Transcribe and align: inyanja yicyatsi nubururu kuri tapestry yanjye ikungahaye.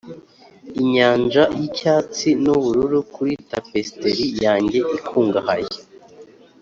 inyanja 0.81 1.43
yicyatsi 1.59 2.27
nubururu 2.43 2.99
kuri 3.13 3.33
tapestry 3.51 4.25
yanjye 4.45 4.79
ikungahaye. 4.97 5.71